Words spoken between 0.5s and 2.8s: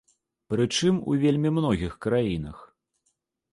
Прычым у вельмі многіх краінах.